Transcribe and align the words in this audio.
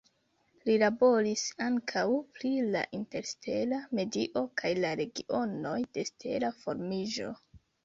Li 0.67 0.77
laboris 0.83 1.43
ankaŭ 1.65 2.03
pri 2.37 2.51
la 2.77 2.81
interstela 3.01 3.83
medio 4.01 4.43
kaj 4.63 4.73
la 4.81 4.97
regionoj 5.05 5.77
de 6.01 6.09
stela 6.11 6.53
formiĝo. 6.65 7.33